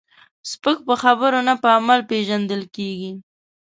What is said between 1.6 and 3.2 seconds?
په عمل پیژندل کېږي.